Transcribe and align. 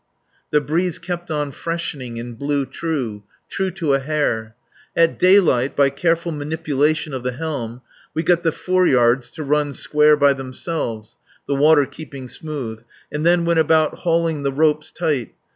The 0.49 0.61
breeze 0.61 0.97
kept 0.97 1.29
on 1.29 1.51
freshening 1.51 2.19
and 2.19 2.35
blew 2.35 2.65
true, 2.65 3.21
true 3.49 3.69
to 3.69 3.93
a 3.93 3.99
hair. 3.99 4.55
At 4.95 5.19
daylight 5.19 5.75
by 5.75 5.91
careful 5.91 6.31
manipulation 6.31 7.13
of 7.13 7.21
the 7.21 7.33
helm 7.33 7.83
we 8.15 8.23
got 8.23 8.41
the 8.41 8.51
foreyards 8.51 9.29
to 9.35 9.43
run 9.43 9.75
square 9.75 10.17
by 10.17 10.33
themselves 10.33 11.17
(the 11.47 11.53
water 11.53 11.85
keeping 11.85 12.27
smooth) 12.27 12.83
and 13.11 13.23
then 13.23 13.45
went 13.45 13.59
about 13.59 13.99
hauling 13.99 14.41
the 14.41 14.51
ropes 14.51 14.91
tight. 14.91 15.35